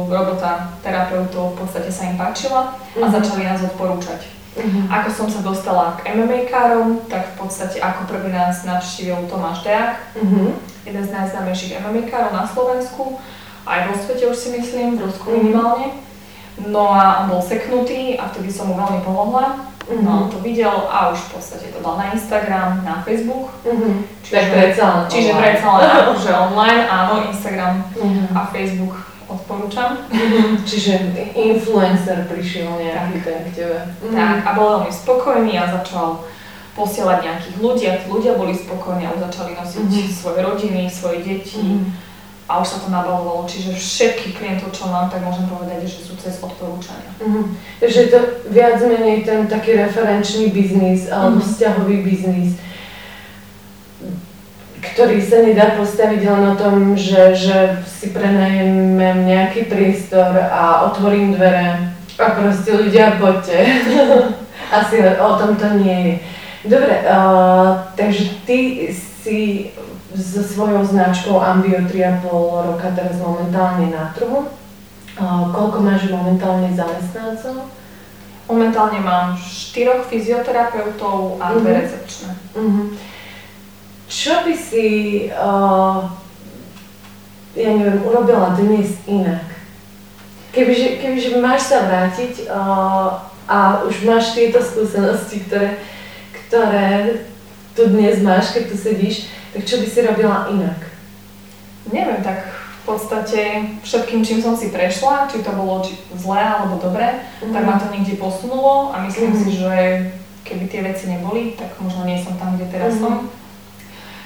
robota 0.07 0.71
terapeutov 0.79 1.59
v 1.59 1.67
podstate 1.67 1.91
sa 1.91 2.07
im 2.07 2.15
páčila 2.15 2.79
a 2.79 3.05
začali 3.11 3.43
nás 3.43 3.59
odporúčať. 3.67 4.31
Uh-huh. 4.53 4.85
Ako 4.87 5.09
som 5.11 5.27
sa 5.27 5.43
dostala 5.43 5.99
k 5.99 6.15
MMA 6.15 6.47
károm, 6.47 7.03
tak 7.11 7.35
v 7.35 7.43
podstate 7.43 7.83
ako 7.83 8.07
prvý 8.07 8.31
nás 8.31 8.63
navštívil 8.63 9.27
Tomáš 9.27 9.67
Deák, 9.67 10.23
uh-huh. 10.23 10.55
jeden 10.87 11.03
z 11.03 11.11
najznámejších 11.11 11.83
MMA 11.83 12.07
károv 12.07 12.31
na 12.31 12.47
Slovensku, 12.47 13.19
aj 13.67 13.91
vo 13.91 13.95
svete 13.99 14.31
už 14.31 14.39
si 14.39 14.49
myslím, 14.55 15.03
v 15.03 15.11
Rusku 15.11 15.35
minimálne. 15.35 15.99
No 16.61 16.93
a 16.93 17.25
bol 17.27 17.41
seknutý 17.41 18.21
a 18.21 18.29
vtedy 18.29 18.53
som 18.53 18.69
mu 18.69 18.77
veľmi 18.77 19.01
pomohla. 19.01 19.73
Uh-huh. 19.83 19.99
No 20.05 20.11
on 20.25 20.27
to 20.31 20.39
videl 20.45 20.87
a 20.87 21.11
už 21.11 21.19
v 21.19 21.31
podstate 21.39 21.67
to 21.75 21.83
dal 21.83 21.99
na 21.99 22.13
Instagram, 22.13 22.85
na 22.85 23.03
Facebook. 23.03 23.51
Uh-huh. 23.65 24.05
Čiže, 24.23 24.53
predsa 24.53 24.87
čiže 25.09 25.33
predsa 25.35 25.67
len 25.81 25.91
akože 26.07 26.31
online, 26.31 26.83
áno, 26.87 27.15
Instagram 27.33 27.83
uh-huh. 27.97 28.37
a 28.37 28.41
Facebook 28.53 28.95
odporúčam. 29.27 29.97
Čiže 30.69 31.17
influencer 31.33 32.29
prišiel 32.29 32.69
nejaký 32.79 33.19
ten 33.25 33.41
k 33.49 33.51
tebe. 33.57 33.79
Tak, 34.13 34.45
a 34.45 34.51
bol 34.53 34.67
veľmi 34.79 34.93
spokojný 34.93 35.57
a 35.57 35.73
začal 35.73 36.21
posielať 36.73 37.19
nejakých 37.21 37.57
ľudí 37.61 37.85
a 37.89 38.01
tí 38.01 38.07
ľudia 38.09 38.33
boli 38.37 38.57
spokojní 38.57 39.05
a 39.05 39.13
už 39.13 39.29
začali 39.29 39.53
nosiť 39.57 39.89
mm-hmm. 39.89 40.09
svoje 40.13 40.41
rodiny, 40.41 40.81
svoje 40.89 41.19
deti 41.21 41.61
mm-hmm. 41.61 42.12
A 42.53 42.61
už 42.61 42.69
sa 42.69 42.79
to 42.85 42.93
nabalovalo. 42.93 43.49
Čiže 43.49 43.73
všetkých 43.73 44.37
klientov, 44.37 44.77
čo 44.77 44.93
mám, 44.93 45.09
tak 45.09 45.25
môžem 45.25 45.49
povedať, 45.49 45.89
že 45.89 46.05
sú 46.05 46.13
cez 46.21 46.37
odporúčania. 46.45 47.09
Takže 47.81 47.99
je 48.05 48.09
to 48.13 48.21
viac 48.53 48.77
menej 48.85 49.25
ten 49.25 49.49
taký 49.49 49.81
referenčný 49.81 50.53
biznis 50.53 51.09
alebo 51.09 51.41
mm-hmm. 51.41 51.49
vzťahový 51.49 51.97
biznis 52.05 52.61
ktorý 54.83 55.23
sa 55.23 55.41
nedá 55.47 55.79
postaviť 55.79 56.21
len 56.27 56.43
o 56.53 56.55
tom, 56.59 56.99
že, 56.99 57.39
že 57.39 57.81
si 57.87 58.11
prenajmem 58.11 59.25
nejaký 59.25 59.71
priestor 59.71 60.35
a 60.37 60.91
otvorím 60.91 61.39
dvere 61.39 61.95
a 62.19 62.27
proste 62.37 62.77
ľudia 62.77 63.17
poďte. 63.17 63.63
Asi 64.83 65.01
o 65.01 65.31
tom 65.39 65.57
to 65.57 65.69
nie 65.79 65.99
je. 66.03 66.15
Dobre, 66.77 67.03
uh, 67.07 67.95
takže 67.97 68.43
ty 68.47 68.91
si 68.93 69.71
so 70.17 70.43
svojou 70.43 70.85
značkou 70.85 71.41
Ambio 71.41 71.79
3,5 71.89 72.29
roka 72.69 72.89
teraz 72.93 73.17
momentálne 73.17 73.89
na 73.89 74.13
trhu. 74.13 74.49
Koľko 75.53 75.79
máš 75.81 76.09
momentálne 76.09 76.73
zamestnancov? 76.73 77.69
Momentálne 78.49 79.01
mám 79.01 79.37
štyroch 79.39 80.09
fyzioterapeutov 80.09 81.41
a 81.41 81.57
dve 81.57 81.73
uh-huh. 81.73 81.81
recepčné. 81.81 82.31
Uh-huh. 82.53 82.87
Čo 84.13 84.45
by 84.45 84.55
si, 84.57 84.87
uh, 85.33 86.05
ja 87.57 87.71
neviem, 87.73 88.03
urobila 88.05 88.53
dnes 88.59 88.99
inak? 89.09 89.47
Kebyže, 90.53 91.01
kebyže 91.01 91.41
máš 91.41 91.73
sa 91.73 91.89
vrátiť 91.89 92.45
uh, 92.45 93.25
a 93.49 93.89
už 93.89 94.05
máš 94.05 94.37
tieto 94.37 94.61
skúsenosti, 94.61 95.41
ktoré, 95.49 95.81
ktoré 96.45 97.25
tu 97.73 97.89
dnes 97.89 98.21
máš, 98.21 98.53
keď 98.53 98.65
tu 98.69 98.77
sedíš, 98.77 99.33
tak 99.53 99.63
čo 99.69 99.77
by 99.85 99.87
si 99.87 100.01
robila 100.01 100.49
inak? 100.49 100.81
Neviem, 101.93 102.25
tak 102.25 102.49
v 102.83 102.85
podstate 102.89 103.41
všetkým, 103.87 104.27
čím 104.27 104.43
som 104.43 104.59
si 104.59 104.75
prešla, 104.75 105.31
či 105.31 105.45
to 105.45 105.55
bolo 105.55 105.87
či 105.87 105.95
zlé 106.19 106.43
alebo 106.43 106.83
dobré, 106.83 107.23
mm-hmm. 107.23 107.55
tak 107.55 107.63
ma 107.63 107.79
to 107.79 107.87
niekde 107.95 108.19
posunulo 108.19 108.91
a 108.91 109.07
myslím 109.07 109.31
mm-hmm. 109.31 109.45
si, 109.47 109.51
že 109.55 109.73
keby 110.43 110.65
tie 110.67 110.83
veci 110.83 111.07
neboli, 111.07 111.55
tak 111.55 111.79
možno 111.79 112.03
nie 112.03 112.19
som 112.19 112.35
tam, 112.41 112.59
kde 112.59 112.67
teraz 112.75 112.99
mm-hmm. 112.99 113.07
som. 113.07 113.31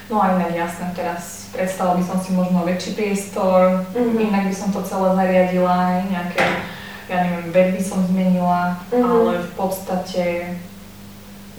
No 0.07 0.23
a 0.23 0.39
inak 0.39 0.55
jasné, 0.55 0.89
teraz 0.97 1.51
predstavila 1.53 1.99
by 2.01 2.05
som 2.07 2.19
si 2.23 2.31
možno 2.33 2.65
väčší 2.65 2.97
priestor, 2.97 3.85
mm-hmm. 3.93 4.25
inak 4.33 4.49
by 4.49 4.55
som 4.57 4.73
to 4.73 4.81
celé 4.87 5.13
zariadila, 5.13 5.75
aj 5.77 6.01
nejaké, 6.09 6.45
ja 7.13 7.17
neviem, 7.27 7.53
web 7.53 7.69
by 7.77 7.83
som 7.83 8.01
zmenila, 8.09 8.81
mm-hmm. 8.89 9.05
ale 9.05 9.33
v 9.43 9.53
podstate 9.53 10.25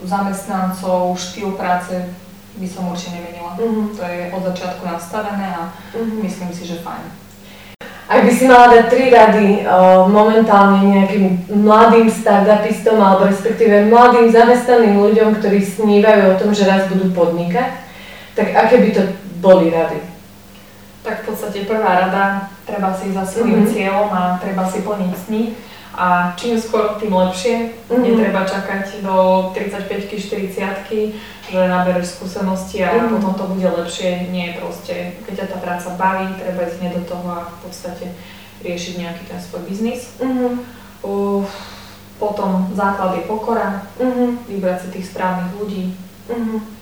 zamestnancov, 0.01 1.13
štýl 1.17 1.53
práce 1.53 1.93
by 2.57 2.67
som 2.67 2.89
určite 2.89 3.21
nemenila. 3.21 3.53
Mm-hmm. 3.57 3.85
To 3.97 4.01
je 4.01 4.19
od 4.33 4.41
začiatku 4.53 4.83
nastavené 4.85 5.47
a 5.53 5.69
mm-hmm. 5.69 6.19
myslím 6.25 6.49
si, 6.53 6.63
že 6.65 6.81
fajn. 6.81 7.05
Ak 8.07 8.23
by 8.23 8.31
si 8.31 8.47
mala 8.47 8.71
dať 8.71 8.85
tri 8.87 9.11
rady 9.11 9.67
o, 9.67 10.07
momentálne 10.07 10.79
nejakým 10.95 11.51
mladým 11.51 12.07
startupistom 12.07 12.95
alebo 13.03 13.27
respektíve 13.27 13.91
mladým 13.91 14.31
zamestnaným 14.31 14.95
ľuďom, 14.95 15.37
ktorí 15.37 15.59
snívajú 15.59 16.21
o 16.31 16.39
tom, 16.39 16.55
že 16.55 16.63
raz 16.63 16.87
budú 16.87 17.11
podnikať, 17.11 17.83
tak 18.31 18.47
aké 18.55 18.79
by 18.79 18.89
to 18.95 19.03
boli 19.43 19.67
rady? 19.75 19.99
Tak 21.03 21.23
v 21.23 21.35
podstate 21.35 21.67
prvá 21.67 22.07
rada, 22.07 22.47
treba 22.63 22.95
si 22.95 23.11
za 23.11 23.27
svojím 23.27 23.67
mm-hmm. 23.67 23.73
cieľom 23.75 24.07
a 24.07 24.39
treba 24.39 24.63
si 24.71 24.79
plniť 24.87 25.11
sny 25.27 25.41
a 25.97 26.37
čím 26.37 26.61
skôr, 26.61 26.93
tým 27.01 27.09
lepšie. 27.09 27.73
Mm-hmm. 27.89 28.03
Netreba 28.05 28.45
čakať 28.45 29.01
do 29.01 29.49
35 29.57 30.13
40 30.13 31.17
že 31.47 31.63
nabereš 31.63 32.19
skúsenosti 32.19 32.83
a 32.83 32.91
mm-hmm. 32.93 33.11
potom 33.17 33.33
to 33.33 33.43
bude 33.55 33.65
lepšie. 33.65 34.29
Nie 34.29 34.53
proste, 34.61 35.17
keď 35.25 35.33
ťa 35.41 35.45
tá 35.49 35.57
práca 35.57 35.89
baví, 35.97 36.27
treba 36.37 36.69
ísť 36.69 36.77
hneď 36.83 36.93
do 37.01 37.03
toho 37.09 37.27
a 37.33 37.49
v 37.49 37.57
podstate 37.65 38.05
riešiť 38.61 38.93
nejaký 39.01 39.23
ten 39.25 39.39
svoj 39.41 39.65
biznis. 39.65 40.13
Mm-hmm. 40.21 40.53
Uh, 41.01 41.41
potom 42.21 42.69
základ 42.77 43.17
je 43.17 43.23
pokora, 43.25 43.81
mm-hmm. 43.97 44.45
vybrať 44.45 44.77
si 44.85 44.87
tých 44.93 45.09
správnych 45.09 45.53
ľudí. 45.57 45.83
Mm-hmm 46.29 46.76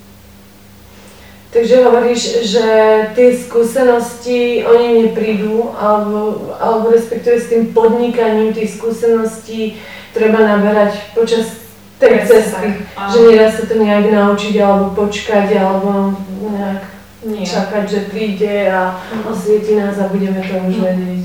Takže 1.55 1.87
hovoríš, 1.87 2.51
že 2.51 2.67
tie 3.15 3.31
skúsenosti, 3.31 4.67
oni 4.67 5.07
neprídu, 5.07 5.71
alebo, 5.79 6.51
alebo 6.59 6.91
respektíve 6.91 7.39
s 7.39 7.47
tým 7.47 7.71
podnikaním 7.71 8.51
tých 8.51 8.75
skúseností 8.75 9.79
treba 10.11 10.43
naberať 10.43 11.15
počas 11.15 11.63
tej 11.95 12.27
Presne, 12.27 12.27
cesty. 12.27 12.67
Tak. 12.91 13.07
Že 13.07 13.19
nedá 13.31 13.47
sa 13.47 13.63
to 13.71 13.75
nejak 13.79 14.05
naučiť, 14.11 14.55
alebo 14.59 14.99
počkať, 14.99 15.47
alebo 15.55 16.19
nejak 16.43 16.83
Nie. 17.23 17.47
čakať, 17.47 17.83
že 17.87 17.99
príde 18.11 18.67
a 18.67 18.99
mm. 18.99 19.23
osvieti 19.23 19.79
nás 19.79 19.95
a 19.95 20.11
budeme 20.11 20.43
to 20.43 20.59
už 20.59 20.75
mm. 20.75 20.83
vedieť. 20.91 21.23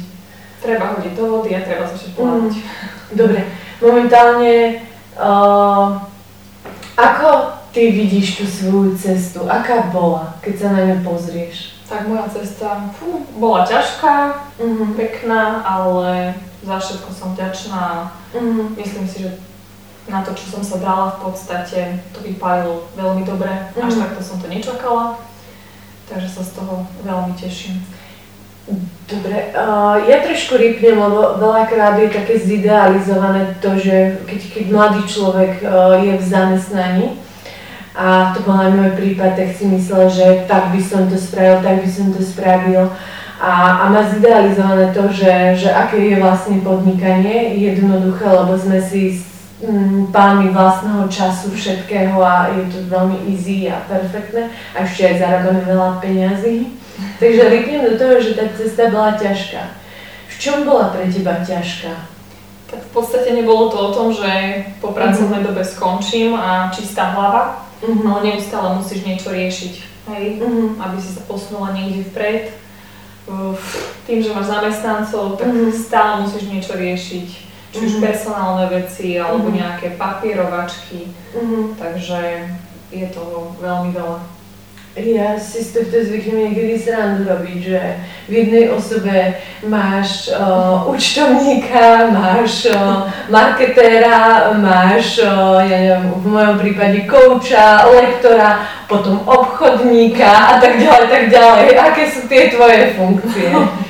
Treba 0.63 0.95
hodiť 0.95 1.13
do 1.19 1.25
vody 1.27 1.59
a 1.59 1.67
treba 1.67 1.91
začať 1.91 2.15
plávať. 2.15 2.55
Mm. 2.55 2.63
Dobre, 3.19 3.41
momentálne 3.83 4.55
uh, 5.19 6.07
ako 6.95 7.60
ty 7.73 7.91
vidíš 7.91 8.43
tú 8.43 8.45
svoju 8.47 8.99
cestu? 8.99 9.47
Aká 9.47 9.91
bola, 9.95 10.35
keď 10.43 10.55
sa 10.59 10.69
na 10.75 10.83
ňu 10.91 10.97
pozrieš? 11.07 11.79
Tak 11.91 12.07
moja 12.07 12.27
cesta 12.31 12.91
fú, 12.95 13.27
bola 13.35 13.67
ťažká, 13.67 14.15
uh-huh. 14.62 14.95
pekná, 14.95 15.62
ale 15.67 16.39
za 16.62 16.79
všetko 16.79 17.11
som 17.11 17.29
vďačná. 17.35 18.15
Uh-huh. 18.31 18.71
Myslím 18.79 19.07
si, 19.11 19.27
že 19.27 19.31
na 20.07 20.23
to, 20.23 20.35
čo 20.35 20.59
som 20.59 20.62
sa 20.62 20.79
dala 20.79 21.19
v 21.19 21.31
podstate, 21.31 22.03
to 22.15 22.23
vypálilo 22.23 22.87
veľmi 22.95 23.27
dobre. 23.27 23.50
Uh-huh. 23.75 23.87
Až 23.87 23.99
takto 23.99 24.23
som 24.23 24.39
to 24.39 24.47
nečakala. 24.47 25.19
Takže 26.07 26.29
sa 26.31 26.43
z 26.43 26.50
toho 26.59 26.87
veľmi 27.07 27.35
teším. 27.39 27.83
Dobre, 29.11 29.50
uh, 29.50 29.99
ja 30.07 30.23
trošku 30.23 30.55
rýpnem, 30.55 30.95
lebo 30.95 31.43
veľakrát 31.43 31.99
je 31.99 32.15
také 32.15 32.39
zidealizované 32.39 33.59
to, 33.59 33.75
že 33.75 34.23
keď, 34.31 34.41
keď 34.55 34.65
mladý 34.71 35.03
človek 35.11 35.59
uh, 35.67 35.99
je 35.99 36.15
v 36.15 36.23
zamestnaní, 36.23 37.07
a 38.00 38.33
to 38.33 38.40
bol 38.49 38.57
aj 38.57 38.73
môj 38.73 38.97
prípad, 38.97 39.37
tak 39.37 39.52
si 39.52 39.69
myslel, 39.69 40.09
že 40.09 40.26
tak 40.49 40.73
by 40.73 40.80
som 40.80 41.04
to 41.04 41.21
spravil, 41.21 41.61
tak 41.61 41.85
by 41.85 41.90
som 41.92 42.09
to 42.16 42.25
spravil. 42.25 42.88
A, 43.37 43.52
a 43.76 43.85
má 43.92 44.09
zidealizované 44.09 44.88
to, 44.97 45.04
že, 45.12 45.61
že 45.61 45.69
aké 45.69 46.00
je 46.09 46.16
vlastne 46.16 46.64
podnikanie, 46.64 47.61
jednoduché, 47.61 48.25
lebo 48.25 48.57
sme 48.57 48.80
si 48.80 49.21
mm, 49.61 50.09
pánmi 50.16 50.49
vlastného 50.49 51.12
času 51.12 51.52
všetkého 51.52 52.16
a 52.25 52.49
je 52.57 52.73
to 52.73 52.88
veľmi 52.88 53.28
easy 53.28 53.69
a 53.69 53.85
perfektné 53.85 54.49
a 54.73 54.88
ešte 54.88 55.04
aj 55.04 55.14
zarábame 55.21 55.61
veľa 55.69 56.00
peňazí. 56.00 56.73
Takže 57.21 57.52
rýpnem 57.52 57.85
do 57.85 57.95
toho, 58.00 58.16
že 58.16 58.33
tá 58.33 58.49
cesta 58.57 58.88
bola 58.88 59.12
ťažká. 59.12 59.76
V 60.25 60.35
čom 60.40 60.64
bola 60.64 60.88
pre 60.88 61.04
teba 61.12 61.45
ťažká? 61.45 61.92
Tak 62.73 62.80
v 62.80 62.90
podstate 62.97 63.37
nebolo 63.37 63.69
to 63.69 63.76
o 63.76 63.92
tom, 63.92 64.09
že 64.09 64.64
po 64.80 64.97
pracovnej 64.97 65.45
dobe 65.45 65.61
skončím 65.61 66.33
a 66.33 66.73
čistá 66.73 67.12
hlava, 67.12 67.70
uh-huh. 67.83 68.07
ale 68.07 68.21
neustále 68.33 68.77
musíš 68.77 69.05
niečo 69.05 69.33
riešiť, 69.33 69.75
hej, 70.13 70.25
uh-huh. 70.41 70.81
aby 70.81 70.97
si 71.01 71.11
sa 71.17 71.23
posunula 71.25 71.73
niekde 71.73 72.05
vpred. 72.13 72.45
Tým, 74.11 74.19
že 74.27 74.35
máš 74.35 74.51
zamestnancov, 74.51 75.39
tak 75.39 75.55
uh-huh. 75.55 75.71
stále 75.71 76.27
musíš 76.27 76.51
niečo 76.51 76.75
riešiť, 76.75 77.29
či 77.71 77.79
už 77.79 77.93
uh-huh. 77.99 78.07
personálne 78.11 78.67
veci, 78.73 79.15
alebo 79.15 79.53
uh-huh. 79.53 79.61
nejaké 79.61 79.95
papierovačky, 79.95 81.15
uh-huh. 81.37 81.79
takže 81.79 82.51
je 82.91 83.07
toho 83.15 83.55
veľmi 83.63 83.95
veľa. 83.95 84.40
Ja 84.99 85.39
si 85.39 85.63
z 85.63 85.71
tohto 85.71 86.03
zvyknem 86.03 86.51
niekedy 86.51 86.75
srandu 86.75 87.23
robiť, 87.23 87.59
že 87.63 87.79
v 88.27 88.33
jednej 88.43 88.75
osobe 88.75 89.39
máš 89.63 90.35
uh, 90.35 90.83
účtovníka, 90.91 92.11
máš 92.11 92.67
uh, 92.75 93.07
marketéra, 93.31 94.51
máš, 94.59 95.23
uh, 95.23 95.63
ja 95.63 95.79
neviem, 95.79 96.11
v 96.11 96.27
mojom 96.27 96.57
prípade 96.59 97.07
kouča, 97.07 97.87
lektora, 97.87 98.67
potom 98.91 99.23
obchodníka 99.31 100.27
a 100.27 100.55
tak 100.59 100.83
ďalej, 100.83 101.07
tak 101.07 101.25
ďalej. 101.39 101.67
Aké 101.79 102.03
sú 102.11 102.27
tie 102.27 102.51
tvoje 102.51 102.99
funkcie? 102.99 103.47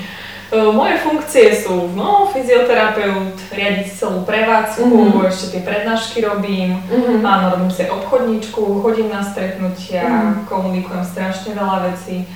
Moje 0.50 0.99
funkcie 1.07 1.54
sú 1.54 1.95
no, 1.95 2.26
fyzioterapeut, 2.35 3.38
riadiť 3.54 3.87
celú 3.87 4.26
prevádzku, 4.26 4.83
mm-hmm. 4.83 5.30
ešte 5.30 5.47
tie 5.54 5.62
prednášky 5.62 6.26
robím, 6.26 6.75
mm-hmm. 6.90 7.23
áno, 7.23 7.54
robím 7.54 7.71
si 7.71 7.87
obchodníčku, 7.87 8.83
chodím 8.83 9.14
na 9.14 9.23
stretnutia, 9.23 10.02
mm-hmm. 10.02 10.50
komunikujem 10.50 11.07
strašne 11.07 11.54
veľa 11.54 11.95
vecí. 11.95 12.26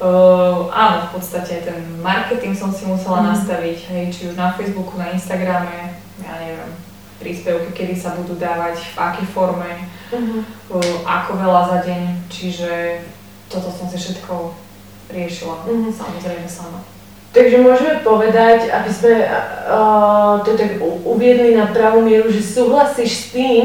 Uh, 0.00 0.72
áno, 0.72 1.12
v 1.12 1.20
podstate 1.20 1.60
ten 1.60 1.84
marketing 2.00 2.56
som 2.56 2.72
si 2.72 2.88
musela 2.88 3.20
mm-hmm. 3.20 3.32
nastaviť, 3.36 3.78
hej, 3.92 4.04
či 4.08 4.20
už 4.32 4.40
na 4.40 4.56
Facebooku, 4.56 4.96
na 4.96 5.12
Instagrame, 5.12 6.00
ja 6.24 6.32
neviem, 6.40 6.72
príspevky, 7.20 7.76
kedy 7.76 7.92
sa 7.92 8.16
budú 8.16 8.40
dávať, 8.40 8.80
v 8.80 8.96
akej 8.96 9.26
forme, 9.36 9.68
mm-hmm. 10.08 10.40
uh, 10.72 10.96
ako 11.04 11.36
veľa 11.36 11.62
za 11.76 11.78
deň, 11.84 12.02
čiže 12.32 13.04
toto 13.52 13.68
som 13.68 13.84
si 13.84 14.00
všetko 14.00 14.56
riešila, 15.12 15.68
mm-hmm. 15.68 15.92
samozrejme 15.92 16.48
sama. 16.48 16.80
Takže 17.30 17.62
môžeme 17.62 18.02
povedať, 18.02 18.74
aby 18.74 18.90
sme 18.90 19.22
uh, 19.22 20.42
to 20.42 20.58
tak 20.58 20.82
uviedli 20.82 21.54
na 21.54 21.70
pravú 21.70 22.02
mieru, 22.02 22.26
že 22.26 22.42
súhlasíš 22.42 23.10
s 23.10 23.24
tým, 23.30 23.64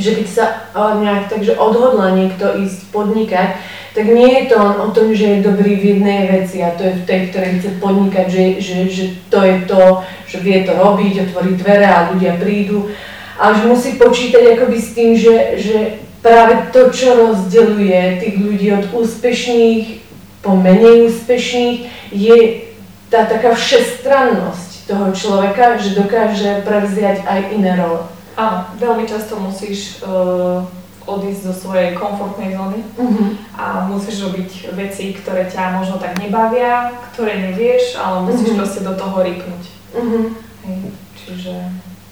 že 0.00 0.16
keď 0.16 0.26
sa 0.32 0.46
uh, 0.72 0.96
nejak 0.96 1.28
takže 1.28 1.60
odhodla 1.60 2.16
niekto 2.16 2.56
ísť 2.56 2.88
podnikať, 2.88 3.60
tak 3.92 4.06
nie 4.08 4.32
je 4.32 4.44
to 4.48 4.56
len 4.56 4.76
o 4.80 4.88
tom, 4.96 5.12
že 5.12 5.26
je 5.28 5.44
dobrý 5.44 5.76
v 5.76 5.86
jednej 5.92 6.20
veci 6.32 6.64
a 6.64 6.72
to 6.72 6.88
je 6.88 7.04
v 7.04 7.06
tej, 7.10 7.20
ktorej 7.28 7.52
chce 7.60 7.70
podnikať, 7.84 8.26
že, 8.32 8.44
že, 8.64 8.76
že 8.88 9.04
to 9.28 9.44
je 9.44 9.56
to, 9.68 9.82
že 10.24 10.36
vie 10.40 10.58
to 10.64 10.72
robiť, 10.72 11.14
otvorí 11.28 11.60
dvere 11.60 11.84
a 11.84 12.08
ľudia 12.14 12.40
prídu, 12.40 12.88
ale 13.36 13.60
že 13.60 13.68
musí 13.68 13.90
počítať 14.00 14.56
akoby 14.56 14.78
s 14.80 14.90
tým, 14.96 15.10
že, 15.18 15.36
že 15.60 15.78
práve 16.24 16.72
to, 16.72 16.88
čo 16.94 17.12
rozdeľuje 17.28 18.24
tých 18.24 18.36
ľudí 18.40 18.66
od 18.72 18.84
úspešných 18.94 20.00
po 20.40 20.56
menej 20.56 21.12
úspešných, 21.12 21.78
je 22.14 22.69
tá 23.10 23.26
taká 23.26 23.52
všestrannosť 23.58 24.86
toho 24.86 25.10
človeka, 25.10 25.78
že 25.78 25.98
dokáže 25.98 26.62
prevziať 26.62 27.26
aj 27.26 27.40
iné 27.54 27.74
role. 27.74 28.06
Áno, 28.38 28.70
veľmi 28.78 29.04
často 29.04 29.36
musíš 29.36 30.00
uh, 30.00 30.62
odísť 31.04 31.50
zo 31.50 31.54
svojej 31.66 31.98
komfortnej 31.98 32.54
zóny 32.54 32.80
uh-huh. 32.94 33.30
a 33.58 33.64
musíš 33.90 34.30
robiť 34.30 34.72
veci, 34.78 35.12
ktoré 35.18 35.50
ťa 35.50 35.82
možno 35.82 35.98
tak 35.98 36.16
nebavia, 36.22 36.94
ktoré 37.12 37.50
nevieš, 37.50 37.98
ale 37.98 38.30
musíš 38.30 38.54
uh-huh. 38.54 38.60
proste 38.62 38.80
do 38.86 38.94
toho 38.94 39.16
rýpnuť. 39.26 39.62
Uh-huh. 39.98 40.24
Hej, 40.64 40.80
čiže... 41.18 41.54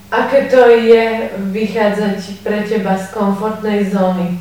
Aké 0.09 0.49
to 0.49 0.73
je 0.73 1.29
vychádzať 1.53 2.41
pre 2.41 2.65
teba 2.65 2.97
z 2.97 3.13
komfortnej 3.13 3.93
zóny? 3.93 4.41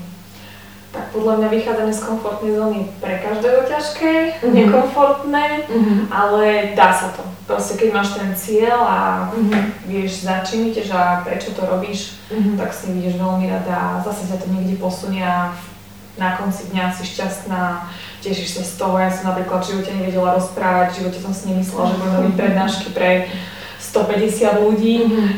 Tak 0.88 1.12
podľa 1.12 1.34
mňa 1.44 1.48
vychádzanie 1.51 1.94
z 1.94 2.06
komfortnej 2.08 2.53
zóny 2.56 2.79
pre 3.03 3.20
každého 3.20 3.67
ťažké, 3.67 4.13
mm-hmm. 4.39 4.53
nekomfortné, 4.56 5.46
mm-hmm. 5.67 6.00
ale 6.08 6.72
dá 6.79 6.96
sa 6.96 7.12
to. 7.12 7.27
Proste 7.44 7.75
keď 7.75 7.89
máš 7.91 8.15
ten 8.15 8.32
cieľ 8.36 8.79
a 8.88 9.00
mm-hmm. 9.32 9.63
vieš 9.88 10.24
za 10.24 10.48
čím 10.48 10.72
ideš 10.72 10.96
a 10.96 11.27
prečo 11.27 11.51
to 11.51 11.67
robíš, 11.67 12.15
mm-hmm. 12.32 12.56
tak 12.56 12.72
si 12.72 12.91
ideš 12.96 13.20
veľmi 13.20 13.51
rada 13.51 13.75
a 13.75 13.88
zase 14.00 14.32
sa 14.32 14.39
to 14.39 14.48
niekde 14.48 14.79
posunie 14.79 15.24
a 15.24 15.51
na 16.17 16.34
konci 16.34 16.74
dňa 16.74 16.91
si 16.98 17.06
šťastná, 17.13 17.88
tešíš 18.25 18.58
sa 18.58 18.63
z 18.65 18.74
toho. 18.82 18.98
Ja 18.98 19.13
som 19.13 19.32
napríklad 19.32 19.62
v 19.62 19.70
živote 19.70 19.91
nevedela 19.94 20.36
rozprávať, 20.36 20.88
v 20.91 20.98
živote 21.06 21.20
som 21.22 21.34
si 21.36 21.53
nemyslela, 21.53 21.94
že 21.94 22.00
budem 22.01 22.15
robiť 22.17 22.34
prednášky 22.36 22.88
pre 22.89 23.29
150 23.77 24.65
ľudí 24.65 24.96
mm-hmm. 25.06 25.29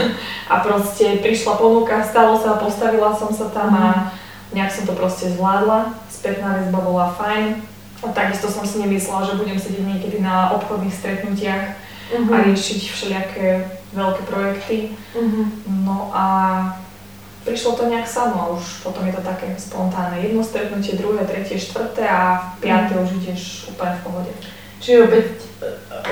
a 0.52 0.54
proste 0.60 1.22
prišla 1.22 1.54
ponuka, 1.56 2.02
stalo 2.02 2.34
sa, 2.34 2.58
postavila 2.58 3.14
som 3.14 3.30
sa 3.30 3.46
tam 3.54 3.70
mm-hmm. 3.70 3.86
a 3.86 4.23
nejak 4.54 4.72
som 4.72 4.86
to 4.86 4.94
proste 4.94 5.34
zvládla. 5.34 5.98
Spätná 6.08 6.62
väzba 6.62 6.80
bola 6.80 7.10
fajn. 7.18 7.60
A 8.04 8.12
takisto 8.12 8.48
som 8.48 8.62
si 8.62 8.78
nemyslela, 8.78 9.26
že 9.26 9.40
budem 9.40 9.58
sedieť 9.58 9.84
niekedy 9.84 10.18
na 10.20 10.52
obchodných 10.54 10.92
stretnutiach 10.92 11.64
mm-hmm. 12.12 12.32
a 12.32 12.36
riešiť 12.46 12.80
všelijaké 12.88 13.46
veľké 13.96 14.22
projekty. 14.28 14.76
Mm-hmm. 15.16 15.46
No 15.88 16.12
a 16.12 16.24
prišlo 17.44 17.76
to 17.76 17.88
nejak 17.88 18.08
samo 18.08 18.36
a 18.40 18.50
už 18.56 18.84
potom 18.84 19.04
je 19.08 19.12
to 19.12 19.22
také 19.24 19.52
spontánne. 19.56 20.20
Jedno 20.20 20.44
stretnutie, 20.44 20.96
druhé, 20.96 21.24
tretie, 21.24 21.60
štvrté 21.60 22.08
a 22.08 22.56
piaté 22.60 22.96
mm. 22.96 23.02
už 23.04 23.10
ideš 23.20 23.42
úplne 23.68 23.94
v 24.00 24.04
pohode. 24.04 24.32
Čiže 24.80 25.04
opäť 25.08 25.26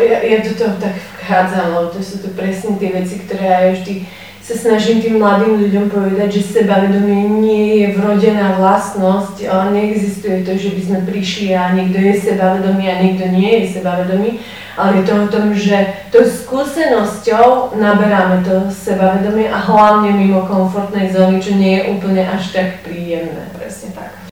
ja, 0.01 0.19
ja 0.25 0.39
do 0.41 0.53
toho 0.57 0.75
tak 0.81 0.97
vchádzam, 0.97 1.67
lebo 1.77 1.89
to 1.93 2.01
sú 2.01 2.25
to 2.25 2.29
presne 2.33 2.81
tie 2.81 2.89
veci, 2.93 3.21
ktoré 3.21 3.45
ja 3.45 3.61
vždy 3.77 3.95
sa 4.43 4.59
snažím 4.59 4.99
tým 4.99 5.23
mladým 5.23 5.55
ľuďom 5.63 5.87
povedať, 5.87 6.43
že 6.43 6.61
sebavedomie 6.61 7.31
nie 7.41 7.67
je 7.79 7.87
vrodená 7.95 8.59
vlastnosť, 8.59 9.47
neexistuje 9.71 10.43
to, 10.43 10.59
že 10.59 10.75
by 10.75 10.81
sme 10.83 10.99
prišli 11.07 11.55
a 11.55 11.71
niekto 11.71 12.03
je 12.03 12.15
sebavedomý 12.19 12.85
a 12.91 13.01
niekto 13.01 13.31
nie 13.31 13.63
je 13.63 13.79
sebavedomý, 13.79 14.43
ale 14.77 14.99
je 14.99 15.05
to 15.07 15.15
o 15.15 15.27
tom, 15.31 15.55
že 15.55 15.95
tou 16.11 16.27
skúsenosťou 16.27 17.79
naberáme 17.79 18.43
to 18.43 18.67
sebavedomie 18.73 19.47
a 19.47 19.59
hlavne 19.63 20.11
mimo 20.11 20.43
komfortnej 20.43 21.15
zóny, 21.15 21.39
čo 21.39 21.55
nie 21.55 21.79
je 21.79 21.89
úplne 21.95 22.27
až 22.27 22.51
tak 22.51 22.83
príjemné. 22.83 23.47
Presne 23.55 23.95
tak. 23.95 24.12